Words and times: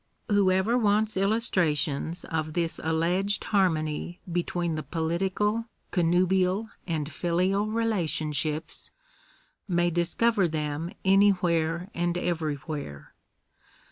Whoever 0.29 0.79
wants 0.79 1.15
illustrations 1.15 2.25
of 2.25 2.53
this 2.53 2.79
alleged 2.83 3.43
harmony 3.43 4.19
between 4.31 4.73
the 4.73 4.81
political, 4.81 5.65
connubial, 5.91 6.69
and 6.87 7.07
filial 7.11 7.67
relationships, 7.67 8.89
may 9.67 9.91
discover 9.91 10.47
them 10.47 10.89
anywhere 11.05 11.89
and 11.93 12.17
everywhere. 12.17 13.13